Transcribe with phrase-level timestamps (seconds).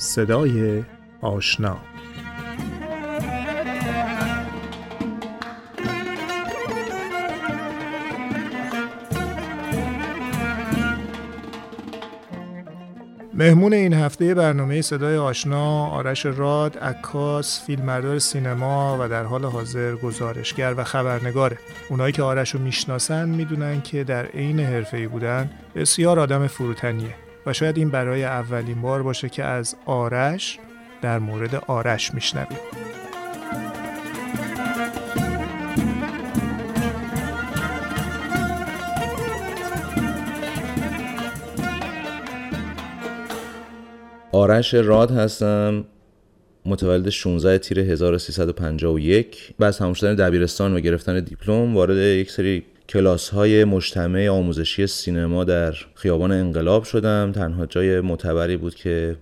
[0.00, 0.84] صدای
[1.20, 1.76] آشنا.
[13.34, 19.96] مهمون این هفته برنامه صدای آشنا آرش راد عکاس فیلمبردار سینما و در حال حاضر
[19.96, 21.58] گزارشگر و خبرنگاره.
[21.90, 27.14] اونایی که آرش رو می‌شناسن می‌دونن که در عین حرفه‌ای بودن بسیار آدم فروتنیه.
[27.46, 30.58] و شاید این برای اولین بار باشه که از آرش
[31.02, 32.58] در مورد آرش میشنویم.
[44.32, 45.84] آرش راد هستم
[46.66, 53.28] متولد 16 تیر 1351 بعد از تمام دبیرستان و گرفتن دیپلم وارد یک سری کلاس
[53.28, 57.32] های مجتمع آموزشی سینما در خیابان انقلاب شدم.
[57.32, 59.16] تنها جای معتبری بود که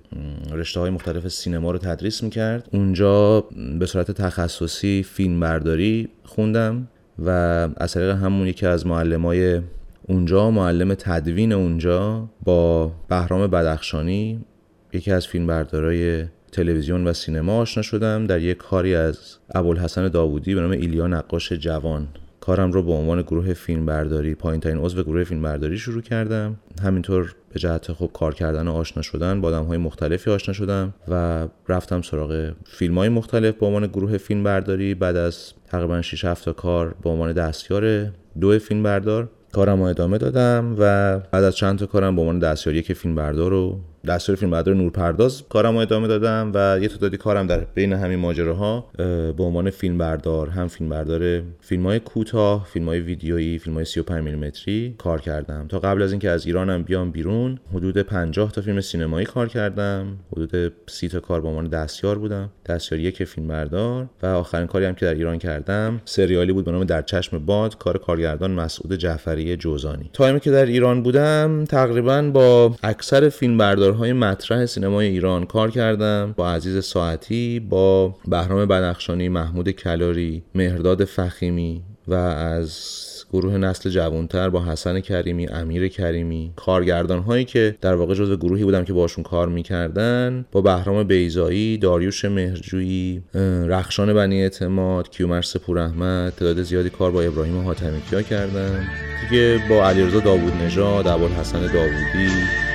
[0.53, 2.69] رشته های مختلف سینما رو تدریس می‌کرد.
[2.73, 3.41] اونجا
[3.79, 6.89] به صورت تخصصی فیلم برداری خوندم
[7.19, 7.31] و
[7.77, 9.63] از طریق همون یکی از معلم
[10.09, 14.45] اونجا معلم تدوین اونجا با بهرام بدخشانی
[14.93, 18.27] یکی از فیلمبردارای تلویزیون و سینما آشنا شدم.
[18.27, 22.09] در یک کاری از ابوالحسن داوودی به نام ایلیا نقاش جوان
[22.49, 26.57] کارم رو به عنوان گروه فیلم برداری پایین ترین عضو گروه فیلم برداری شروع کردم.
[26.83, 30.95] همینطور به جهت خوب کار کردن و آشنا شدن با آدم های مختلفی آشنا شدم
[31.09, 36.25] و رفتم سراغ فیلم های مختلف به عنوان گروه فیلم برداری بعد از تقریبا 6
[36.25, 41.45] 7 تا کار به عنوان دستیار دو فیلم بردار کارم رو ادامه دادم و بعد
[41.45, 45.43] از چند تا کارم به عنوان دستیار یک فیلم بردار رو دستور فیلم بردار نورپرداز
[45.49, 48.91] کارم رو ادامه دادم و یه تعدادی کارم در بین همین ماجراها
[49.37, 53.85] به عنوان فیلم بردار هم فیلم بردار فیلم های کوتاه فیلم های ویدیویی فیلم های
[53.85, 55.67] 35 میلیمتری کار کردم.
[55.69, 60.19] تا قبل از اینکه از ایرانم بیام بیرون حدود 50 تا فیلم سینمایی کار کردم.
[60.33, 62.51] حدود 30 تا کار به عنوان دستیار بودم.
[62.67, 64.07] دستیار یک فیلم بردار.
[64.23, 67.79] و آخرین کاری هم که در ایران کردم سریالی بود به نام در چشم باد
[67.79, 70.11] کار کارگردان مسعود جعفری جوزانی.
[70.13, 73.59] تایمی که در ایران بودم تقریبا با اکثر فیلم
[73.99, 81.05] های مطرح سینمای ایران کار کردم با عزیز ساعتی با بهرام بنخشانی محمود کلاری مهرداد
[81.05, 82.95] فخیمی و از
[83.33, 86.53] گروه نسل جوانتر با حسن کریمی امیر کریمی.
[86.57, 91.79] کارگردان هایی که در واقع جزو گروهی بودم که باشون کار می‌کردن با بهرام بیزایی
[91.79, 93.23] داریوش مهرجویی
[93.69, 96.33] رخشان بنی اعتماد کیومرس پور احمد.
[96.33, 98.85] تعداد زیادی کار با ابراهیم حاتمی کیا کردم.
[99.31, 102.68] دیگه با علیرضا داوود نژاد حسن داوودی.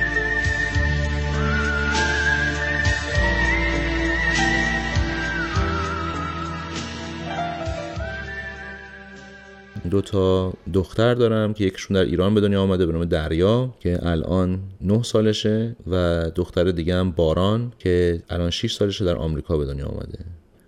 [9.94, 13.98] دو تا دختر دارم که یکشون در ایران به دنیا آمده به نام دریا که
[14.02, 19.64] الان 9 سالشه و دختر دیگه هم باران که الان 6 سالشه در آمریکا به
[19.64, 20.18] دنیا آمده.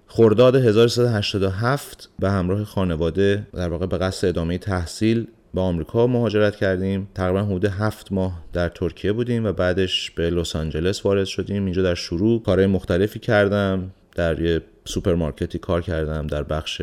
[0.06, 7.08] خرداد 1387 به همراه خانواده در واقع به قصد ادامه تحصیل به آمریکا مهاجرت کردیم.
[7.14, 11.64] تقریبا حدود هفت ماه در ترکیه بودیم و بعدش به لس آنجلس وارد شدیم.
[11.64, 16.82] اینجا در شروع کارهای مختلفی کردم در یه سوپرمارکتی کار کردم در بخش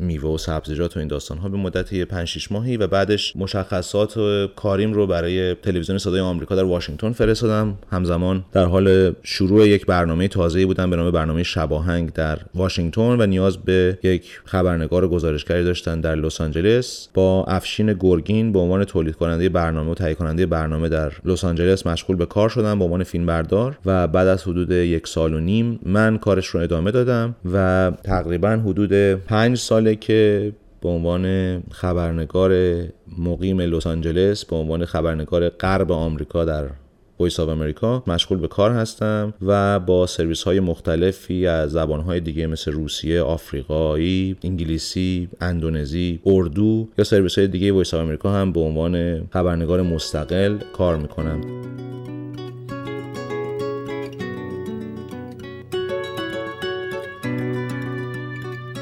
[0.00, 4.16] میوه و سبزیجات و این داستان ها به مدت 5 6 ماهی و بعدش مشخصات
[4.16, 7.78] و کاریم رو برای تلویزیون صدای آمریکا در واشنگتن فرستادم.
[7.90, 13.26] همزمان در حال شروع یک برنامه تازه‌ای بودم به نام برنامه شباهنگ در واشنگتن و
[13.26, 17.08] نیاز به یک خبرنگار گزارشگری داشتن در لس آنجلس.
[17.14, 21.86] با افشین گرگین به عنوان تولید کننده برنامه و تهیه کننده برنامه در لس آنجلس
[21.86, 25.78] مشغول به کار شدم به عنوان فیلمبردار و بعد از حدود یک سال و نیم
[25.82, 30.52] من کارش رو ادامه دادم و تقریبا حدود پنج سال که
[30.82, 32.82] به عنوان خبرنگار
[33.18, 36.70] مقیم لس آنجلس به عنوان خبرنگار غرب آمریکا در
[37.18, 42.20] Voice of America مشغول به کار هستم و با سرویس های مختلفی از زبان های
[42.20, 48.52] دیگه مثل روسیه، آفریقایی، انگلیسی، اندونزی، اردو یا سرویس های دیگه Voice of America هم
[48.52, 51.40] به عنوان خبرنگار مستقل کار می‌کنم.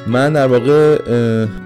[0.08, 0.96] من در واقع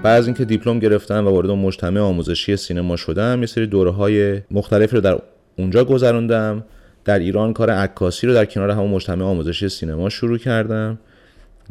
[0.03, 4.41] بعد از اینکه دیپلم گرفتم و وارد مجتمع آموزشی سینما شدم یه سری دوره های
[4.51, 5.19] مختلفی رو در
[5.57, 6.63] اونجا گذروندم.
[7.05, 10.99] در ایران کار عکاسی رو در کنار همون مجتمع آموزشی سینما شروع کردم.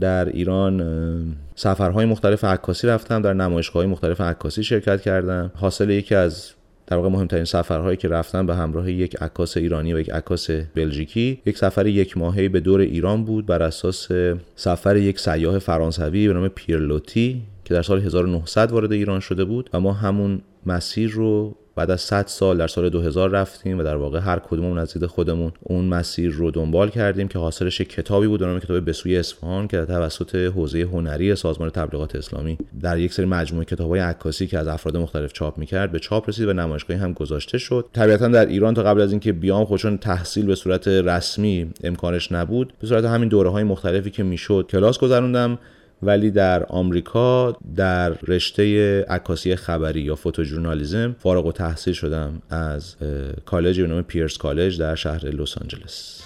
[0.01, 3.23] در ایران سفرهای مختلف عکاسی رفتم.
[3.23, 5.51] در نمایشگاه مختلف عکاسی شرکت کردم.
[5.55, 6.51] حاصل یکی از
[6.93, 11.41] در واقع مهمترین سفرهایی که رفتم به همراه یک عکاس ایرانی و یک عکاس بلژیکی
[11.47, 14.09] یک سفر یک ماهه به دور ایران بود بر اساس
[14.57, 19.71] سفر یک سیاه فرانسوی به نام پیرلوتی که در سال 1900 وارد ایران شده بود
[19.73, 23.97] و ما همون مسیر رو بعد از 100 سال در سال 2000 رفتیم و در
[23.97, 28.45] واقع هر کدوممون از دید خودمون اون مسیر رو دنبال کردیم که حاصلش کتابی بود
[28.45, 33.65] نام کتاب بسوی اصفهان که توسط حوزه هنری سازمان تبلیغات اسلامی در یک سری مجموعه
[33.65, 37.59] کتاب‌های عکاسی که از افراد مختلف چاپ می‌کرد به چاپ رسید و نمایشگاهی هم گذاشته
[37.59, 37.89] شد.
[37.93, 42.73] طبیعتا در ایران تا قبل از اینکه بیام خودشون تحصیل به صورت رسمی امکانش نبود
[42.81, 45.59] به صورت همین دوره های مختلفی که می‌شد کلاس گذروندم.
[46.03, 52.97] ولی در آمریکا در رشته عکاسی خبری یا فوتوژورنالیزم فارغ و تحصیل شدم از
[53.45, 56.23] کالجی به نام پیرس کالج در شهر لس آنجلس.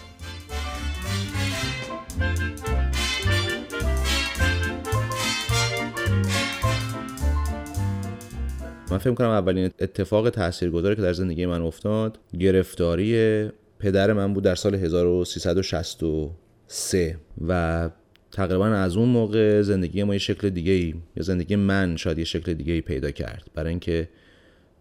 [8.90, 14.44] من فکر کنم اولین اتفاق تاثیرگذاری که در زندگی من افتاد گرفتاری پدر من بود
[14.44, 17.17] در سال 1363
[17.49, 17.90] و
[18.32, 22.25] تقریبا از اون موقع زندگی ما یه شکل دیگه ای یا زندگی من شاید یه
[22.25, 23.50] شکل دیگه ای پیدا کرد.
[23.55, 24.08] برای اینکه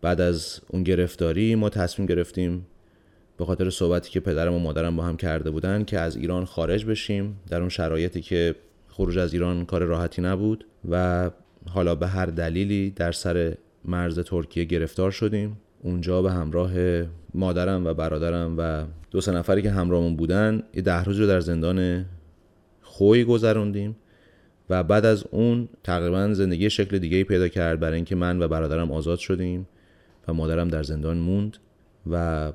[0.02, 2.68] بعد از اون گرفتاری ما تصمیم گرفتیم
[3.38, 6.86] به خاطر صحبتی که پدرم و مادرم با هم کرده بودن که از ایران خارج
[6.86, 7.40] بشیم.
[7.50, 8.56] در اون شرایطی که
[8.88, 11.32] خروج از ایران کار راحتی نبود و
[11.70, 15.58] حالا به هر دلیلی در سر مرز ترکیه گرفتار شدیم.
[15.84, 16.72] اونجا به همراه
[17.34, 21.40] مادرم و برادرم و دو سه نفری که همراهمون بودن یه ده روز رو در
[21.40, 22.06] زندان
[22.96, 23.96] خوی گذروندیم
[24.70, 28.92] و بعد از اون تقریبا زندگی شکل دیگه پیدا کرد برای اینکه من و برادرم
[28.92, 29.68] آزاد شدیم
[30.28, 31.58] و مادرم در زندان موند
[32.12, 32.54] و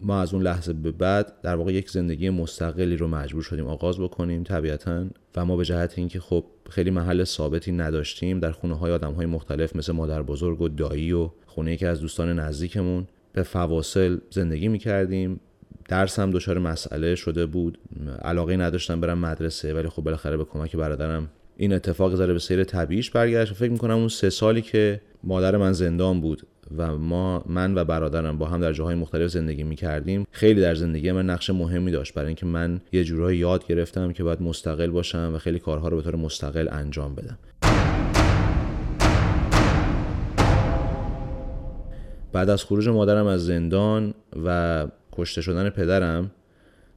[0.00, 3.98] ما از اون لحظه به بعد در واقع یک زندگی مستقلی رو مجبور شدیم آغاز
[3.98, 5.04] بکنیم طبیعتا
[5.36, 9.26] و ما به جهت اینکه خب خیلی محل ثابتی نداشتیم در خونه های آدم های
[9.26, 14.68] مختلف مثل مادر بزرگ و دایی و خونه یکی از دوستان نزدیکمون به فواصل زندگی
[14.68, 15.40] می کردیم
[15.92, 17.78] درس هم دچار مسئله شده بود.
[18.22, 22.64] علاقه نداشتم برم مدرسه ولی خب بالاخره به کمک برادرم این اتفاق ذره به سیر
[22.64, 23.52] طبیعیش برگشت.
[23.52, 26.42] فکر می‌کنم اون سه سالی که مادر من زندان بود
[26.76, 30.74] و ما من و برادرم با هم در جاهای مختلف زندگی می کردیم خیلی در
[30.74, 32.14] زندگی من نقش مهمی داشت.
[32.14, 35.96] برای اینکه من یه جورایی یاد گرفتم که باید مستقل باشم و خیلی کارها رو
[35.96, 37.38] به طور مستقل انجام بدم.
[42.32, 46.30] بعد از خروج مادرم از زندان و کشته شدن پدرم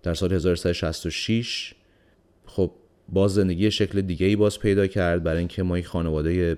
[0.03, 1.73] در سال 1366
[2.45, 2.71] خب
[3.09, 5.23] باز زندگی شکل دیگه ای باز پیدا کرد.
[5.23, 6.57] برای اینکه ما یک خانواده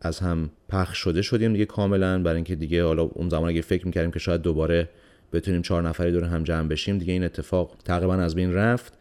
[0.00, 2.22] از هم پخش شده شدیم دیگه کاملا.
[2.22, 4.88] برای اینکه دیگه حالا اون زمان اگه فکر می‌کردیم که شاید دوباره
[5.32, 8.92] بتونیم چهار نفری دور هم جمع بشیم دیگه این اتفاق تقریبا از بین رفت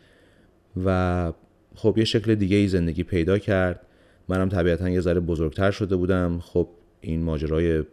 [0.86, 1.34] و
[1.76, 3.86] خب یه شکل دیگه ای زندگی پیدا کرد.
[4.28, 6.40] منم طبیعتا یه ذره بزرگتر شده بودم.
[6.40, 6.68] خب
[7.02, 7.84] این ماجرای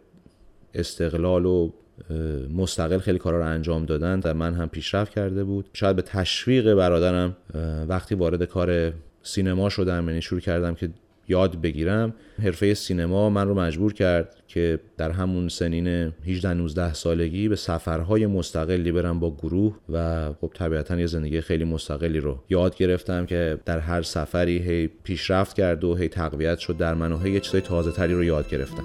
[0.73, 1.71] استقلال و
[2.55, 5.69] مستقل خیلی کارا رو انجام دادن و من هم پیشرفت کرده بود.
[5.73, 7.35] شاید به تشویق برادرم
[7.87, 8.93] وقتی وارد کار
[9.23, 10.89] سینما شدم یعنی شروع کردم که
[11.27, 12.13] یاد بگیرم
[12.43, 18.27] حرفه سینما من رو مجبور کرد که در همون سنین 18 19 سالگی به سفرهای
[18.27, 23.57] مستقلی برم با گروه و خب طبیعتا یه زندگی خیلی مستقلی رو یاد گرفتم که
[23.65, 27.39] در هر سفری هی پیشرفت کرد و هی تقویت شد در من و هی یه
[27.39, 28.83] چیزای تازه تری رو یاد گرفتم.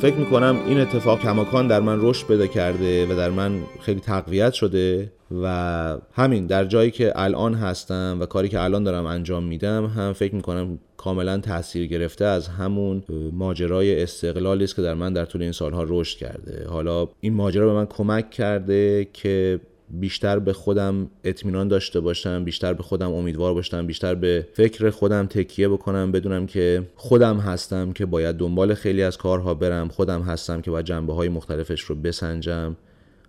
[0.00, 4.52] فکر می‌کنم این اتفاق کماکان در من رشد پیدا کرده و در من خیلی تقویت
[4.52, 5.12] شده
[5.42, 10.12] و همین در جایی که الان هستم و کاری که الان دارم انجام میدم هم
[10.12, 15.42] فکر می‌کنم کاملا تاثیر گرفته از همون ماجرای استقلالی است که در من در طول
[15.42, 16.66] این سالها رشد کرده.
[16.68, 22.72] حالا این ماجرا به من کمک کرده که بیشتر به خودم اطمینان داشته باشم بیشتر
[22.72, 28.06] به خودم امیدوار باشم بیشتر به فکر خودم تکیه بکنم بدونم که خودم هستم که
[28.06, 32.76] باید دنبال خیلی از کارها برم خودم هستم که باید جنبه های مختلفش رو بسنجم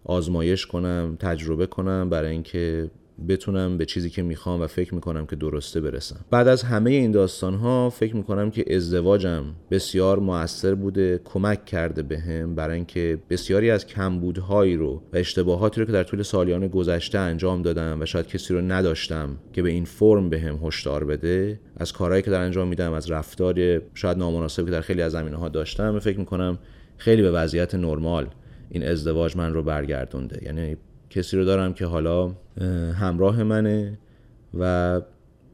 [0.05, 2.89] آزمایش کنم تجربه کنم برای اینکه
[3.29, 6.25] بتونم به چیزی که می‌خوام و فکر می‌کنم که درسته برسم.
[6.31, 12.03] بعد از همه این داستان ها فکر می‌کنم که ازدواجم بسیار موثر بوده کمک کرده
[12.03, 16.67] بهم به برای اینکه بسیاری از کمبودهایی رو و اشتباهاتی رو که در طول سالیان
[16.67, 21.59] گذشته انجام دادم و شاید کسی رو نداشتم که به این فرم بهم هشدار بده
[21.77, 25.37] از کارهایی که در انجام میدم از رفتار شاید نامناسبی که در خیلی از زمینه
[25.37, 26.59] ها داشتم فکر می‌کنم
[26.97, 28.27] خیلی به وضعیت نرمال
[28.69, 30.39] این ازدواج من رو برگردونده.
[30.45, 30.77] یعنی
[31.09, 32.31] کسی رو دارم که حالا
[32.99, 33.97] همراه منه
[34.59, 35.01] و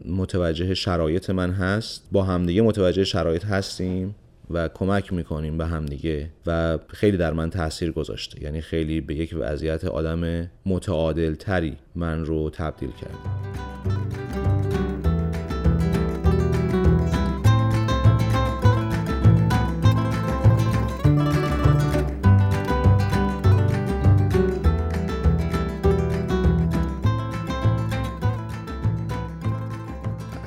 [0.05, 2.07] متوجه شرایط من هست.
[2.11, 4.15] با همدیگه متوجه شرایط هستیم
[4.49, 8.43] و کمک می‌کنیم به همدیگه و خیلی در من تاثیر گذاشته.
[8.43, 14.02] یعنی خیلی به یک وضعیت آدم متعادل تری من رو تبدیل کرده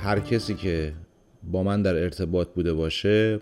[0.07, 0.93] هر کسی که
[1.43, 3.41] با من در ارتباط بوده باشه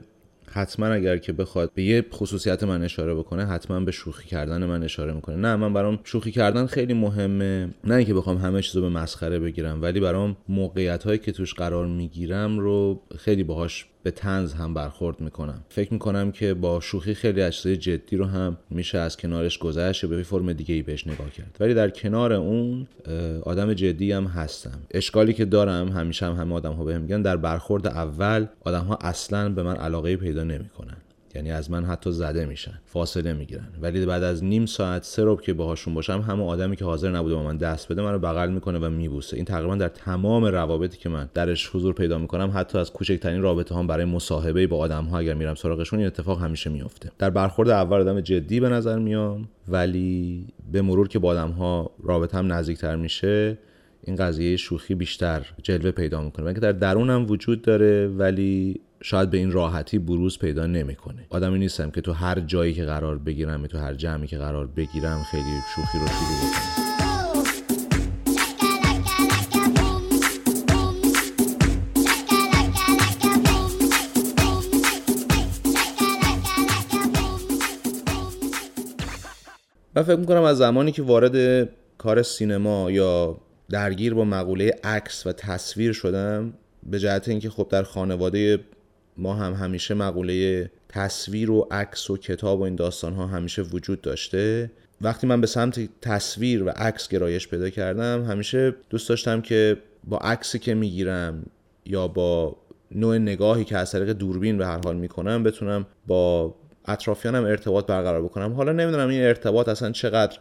[0.50, 4.82] حتما اگر که بخواد به یه خصوصیت من اشاره بکنه حتما به شوخی کردن من
[4.82, 5.36] اشاره می‌کنه.
[5.36, 7.68] نه من برام شوخی کردن خیلی مهمه.
[7.84, 11.86] نه اینکه بخوام همه چیزو به مسخره بگیرم ولی برام موقعیت هایی که توش قرار
[11.86, 15.60] می‌گیرم رو خیلی باهاش به تنز هم برخورد می‌کنم.
[15.68, 20.22] فکر می‌کنم که با شوخی خیلی از جدی رو هم میشه از کنارش گذشت به
[20.22, 21.56] فرم دیگه ای بهش نگاه کرد.
[21.60, 22.86] ولی در کنار اون
[23.42, 24.78] آدم جدی هم هستم.
[24.90, 28.98] اشکالی که دارم همیشه هم همه آدم ها بهم میگن در برخورد اول آدم ها
[29.00, 30.96] اصلا به من علاقه پیدا نمی‌کنن.
[31.34, 33.68] یعنی از من حتی زده میشن فاصله می‌گیرن.
[33.80, 37.42] ولی بعد از نیم ساعت سه که باهاشون باشم همون آدمی که حاضر نبوده با
[37.42, 39.36] من دست بده منو بغل می‌کنه و میبوسه.
[39.36, 43.74] این تقریبا در تمام روابطی که من درش حضور پیدا می‌کنم حتی از کوچکترین رابطه
[43.74, 47.68] هم برای مصاحبه با آدم ها اگر میرم سراغشون این اتفاق همیشه میفته در برخورد
[47.68, 52.52] اول آدم جدی به نظر میام ولی به مرور که با آدم ها رابطه هم
[52.52, 53.58] نزدیکتر میشه
[54.02, 56.54] این قضیه شوخی بیشتر جلوه پیدا می‌کنه.
[56.54, 61.26] که در درونم وجود داره ولی شاید به این راحتی بروز پیدا نمی‌کنه.
[61.30, 65.22] آدمی نیستم که تو هر جایی که قرار بگیرم تو هر جمعی که قرار بگیرم
[65.30, 66.84] خیلی شوخی رو شروع بکنم
[79.94, 81.68] من فکر می‌کنم از زمانی که وارد
[81.98, 83.36] کار سینما یا
[83.70, 88.58] درگیر با مقوله عکس و تصویر شدم به جهت اینکه خب در خانواده
[89.16, 94.00] ما هم همیشه مقوله تصویر و عکس و کتاب و این داستان ها همیشه وجود
[94.00, 94.70] داشته.
[95.00, 100.18] وقتی من به سمت تصویر و عکس گرایش پیدا کردم همیشه دوست داشتم که با
[100.18, 101.46] عکسی که می‌گیرم
[101.86, 102.56] یا با
[102.90, 106.54] نوع نگاهی که از طریق دوربین به هر حال می‌کنم بتونم با
[106.84, 108.52] اطرافیانم ارتباط برقرار بکنم.
[108.52, 110.38] حالا نمی‌دونم این ارتباط اصلا چقدر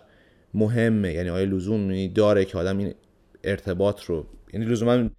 [0.53, 2.93] مهمه یعنی آیا لزوم داره که آدم این
[3.43, 5.09] ارتباط رو یعنی لزوما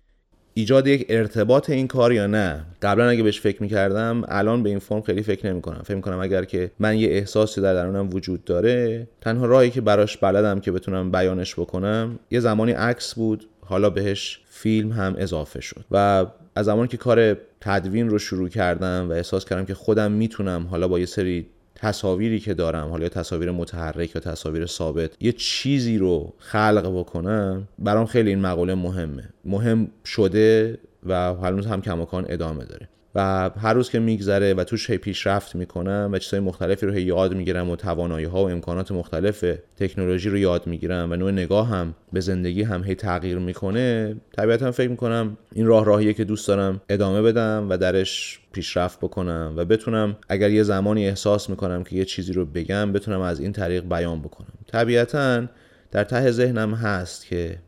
[0.57, 2.65] ایجاد یک ارتباط این کار یا نه.
[2.83, 5.83] قبلا اگه بهش فکر می‌کردم الان به این فرم خیلی فکر نمی‌کنم.
[5.85, 10.17] فکر می‌کنم اگر که من یه احساسی در درونم وجود داره تنها راهی که براش
[10.17, 15.85] بلدم که بتونم بیانش بکنم یه زمانی عکس بود حالا بهش فیلم هم اضافه شد.
[15.91, 20.67] و از زمانی که کار تدوین رو شروع کردم و احساس کردم که خودم می‌تونم
[20.71, 21.47] حالا با یه سری
[21.85, 28.07] تصاویری که دارم حالا تصاویر متحرک یا تصاویر ثابت یه چیزی رو خلق بکنم برام
[28.07, 29.29] خیلی این مقوله مهمه.
[29.45, 32.89] مهم شده و هنوز هم کماکان ادامه داره.
[33.15, 37.03] و هر روز که میگذره و توش هی پیشرفت می‌کنم و چیزهای مختلفی رو هی
[37.03, 39.45] یاد می‌گیرم و توانایی ها و امکانات مختلف
[39.77, 44.73] تکنولوژی رو یاد می‌گیرم و نوع نگاه هم به زندگی هم هی تغییر می‌کنه طبیعتا
[44.73, 49.65] فکر می‌کنم این راه راهیه که دوست دارم ادامه بدم و درش پیشرفت بکنم و
[49.65, 53.85] بتونم اگر یه زمانی احساس می‌کنم که یه چیزی رو بگم بتونم از این طریق
[53.85, 54.53] بیان بکنم.
[54.67, 55.47] طبیعتا
[55.91, 57.59] در ته ذهنم هست که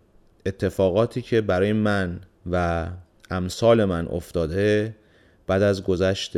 [0.47, 2.87] اتفاقاتی که برای من و
[3.31, 4.95] امثال من افتاده
[5.47, 6.37] بعد از گذشت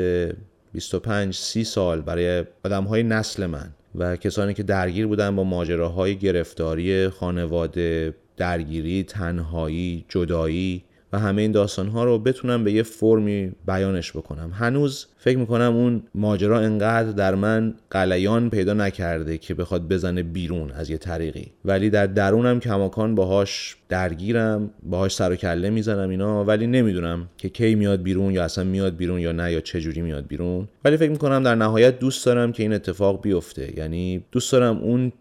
[0.72, 6.16] 25 30 سال برای آدم های نسل من و کسانی که درگیر بودن با ماجراهای
[6.16, 13.52] گرفتاری خانواده درگیری تنهایی جدایی و همه این داستان ها رو بتونم به یه فرمی
[13.66, 14.50] بیانش بکنم.
[14.54, 20.70] هنوز فکر می‌کنم اون ماجرا انقدر در من قلیان پیدا نکرده که بخواد بزنه بیرون
[20.70, 21.46] از یه طریقی.
[21.64, 27.48] ولی در درونم کماکان باهاش درگیرم باهاش سر و کله می‌زنم اینا ولی نمی‌دونم که
[27.48, 30.68] کی میاد بیرون یا اصلا میاد بیرون یا نه یا چه جوری میاد بیرون.
[30.84, 33.78] ولی فکر می‌کنم در نهایت دوست دارم که این اتفاق بیفته.
[33.78, 35.12] یعنی دوست دارم اون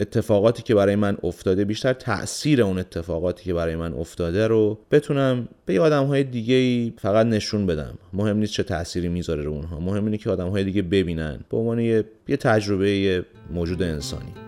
[0.00, 5.48] اتفاقاتی که برای من افتاده بیشتر تاثیر اون اتفاقاتی که برای من افتاده رو بتونم
[5.66, 7.98] به آدم های دیگه فقط نشون بدم.
[8.12, 9.80] مهم نیست چه تأثیری می‌ذاره رو اونها.
[9.80, 11.40] مهم اینه که آدم های دیگه ببینن.
[11.50, 12.04] به عنوان یه
[12.40, 14.45] تجربه موجود انسانی.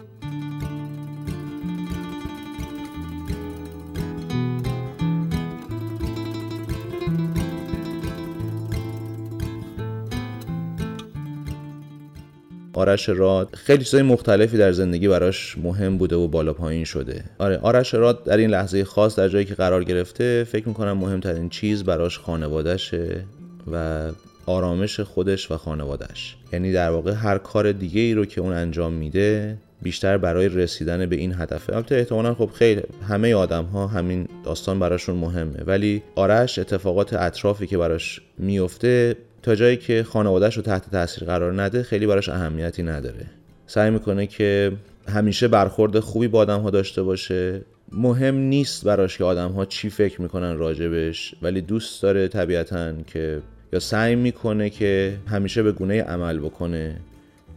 [12.78, 17.24] آرش راد خیلی چیزای مختلفی در زندگی براش مهم بوده و بالا پایین شده.
[17.38, 21.48] آره آرش راد در این لحظه خاص در جایی که قرار گرفته فکر می‌کنم مهمترین
[21.48, 23.24] چیز براش خانوادهشه
[23.72, 24.06] و
[24.46, 26.36] آرامش خودش و خانوادهش.
[26.52, 31.06] یعنی در واقع هر کار دیگه ای رو که اون انجام میده بیشتر برای رسیدن
[31.06, 31.76] به این هدفه.
[31.76, 35.62] البته احتمالا خب خیلی همه آدم ها همین داستان براشون مهمه.
[35.66, 41.62] ولی آرش اتفاقات اطرافی که براش میفته تا جایی که خانوادهش رو تحت تاثیر قرار
[41.62, 43.26] نده خیلی براش اهمیتی نداره.
[43.66, 44.72] سعی می‌کنه که
[45.08, 47.60] همیشه برخورد خوبی با آدم ها داشته باشه.
[47.92, 53.40] مهم نیست براش که آدم ها چی فکر می‌کنن راجبش ولی دوست داره طبیعتا که
[53.72, 56.96] یا سعی می‌کنه که همیشه به گونه عمل بکنه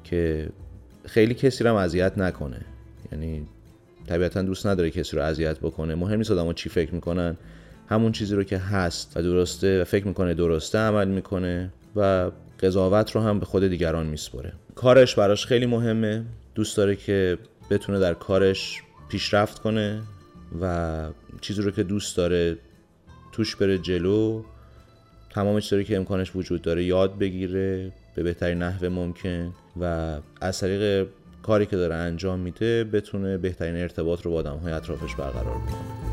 [0.04, 0.50] که
[1.06, 2.62] خیلی کسی رو اذیت نکنه.
[3.12, 3.48] یعنی
[4.08, 5.96] طبیعتا دوست نداره کسی رو اذیت بکنه.
[5.96, 7.38] مهم نیست آدم ها چی فکر می‌کنن.
[7.92, 12.32] همون چیزی رو که هست و درسته و فکر می‌کنه درسته عمل می‌کنه و
[12.64, 16.26] قضاوت رو هم به خود دیگران میسپره کارش براش خیلی مهمه.
[16.56, 17.38] دوست داره که
[17.70, 20.02] بتونه در کارش پیشرفت کنه
[20.62, 21.08] و
[21.42, 22.58] چیزی رو که دوست داره
[23.32, 24.44] توش بره جلو.
[25.30, 31.08] تمام چیزی که امکانش وجود داره یاد بگیره به بهترین نحو ممکن و از طریق
[31.44, 36.11] کاری که داره انجام میده بتونه بهترین ارتباط رو با آدم های اطرافش برقرار بکنه.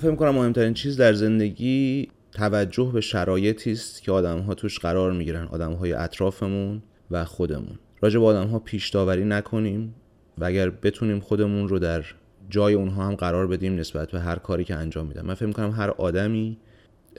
[0.00, 5.12] فکر کنم مهمترین چیز در زندگی توجه به شرایطی است که آدم ها توش قرار
[5.12, 7.78] می‌گیرن آدم های اطرافمون و خودمون.
[8.00, 9.94] راجع به آدم ها پیش داوری نکنیم
[10.38, 12.04] و اگر بتونیم خودمون رو در
[12.50, 15.26] جای اونها هم قرار بدیم نسبت به هر کاری که انجام میدن.
[15.26, 16.58] من فکر می‌کنم هر آدمی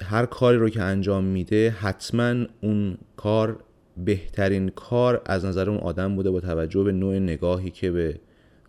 [0.02, 3.64] هر کاری رو که انجام میده حتما اون کار
[3.98, 8.20] بهترین کار از نظر اون آدم بوده با توجه به نوع نگاهی که به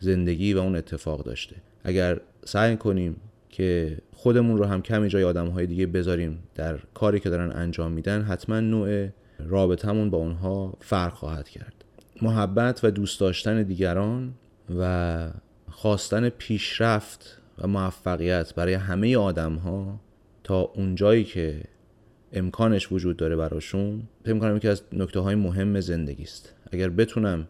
[0.00, 1.56] زندگی و اون اتفاق داشته.
[1.84, 3.16] اگر سعی کنیم
[3.52, 7.92] که خودمون رو هم کمی جای آدم های دیگه بذاریم در کاری که دارن انجام
[7.92, 11.74] میدن حتما نوع رابطمون با اونها فرق خواهد کرد.
[12.22, 14.34] محبت و دوست داشتن دیگران
[14.78, 15.30] و
[15.70, 20.00] خواستن پیشرفت و موفقیت برای همه آدم ها
[20.44, 21.60] تا اونجایی که
[22.32, 26.54] امکانش وجود داره براشون فکر کنم یکی از نکته های مهم زندگی است.
[26.72, 27.48] اگر بتونم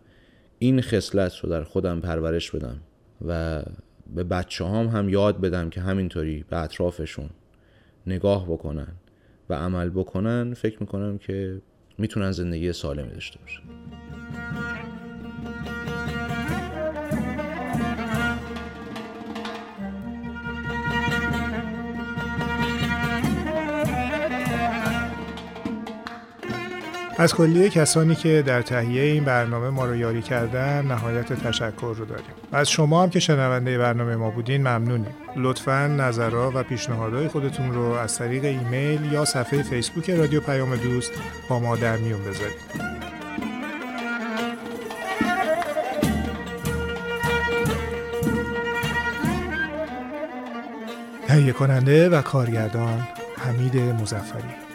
[0.59, 2.81] این خصلت رو در خودم پرورش بدم
[3.27, 3.63] و
[4.15, 7.31] به بچه هام هم یاد بدم که همینطوری به اطرافشون
[8.07, 8.93] نگاه بکنن
[9.49, 11.63] و عمل بکنن فکر می‌کنم که
[11.99, 13.63] می‌تونن زندگی سالمی داشته باشن.
[27.23, 32.05] از کلیه کسانی که در تهیه این برنامه ما رو یاری کردن نهایت تشکر رو
[32.05, 32.25] داریم.
[32.53, 35.15] از شما هم که شنونده برنامه ما بودین ممنونیم.
[35.37, 41.13] لطفا نظرها و پیشنهادهای خودتون رو از طریق ایمیل یا صفحه فیسبوک رادیو پیام دوست
[41.49, 42.93] با ما در میون بذارید.
[51.29, 53.09] تهیه کننده و کارگردان
[53.39, 54.72] حمید مزفری